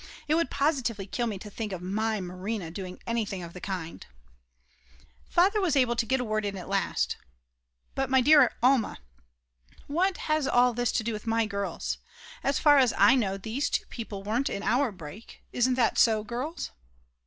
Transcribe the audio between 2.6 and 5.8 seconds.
doing anything of the kind." Father was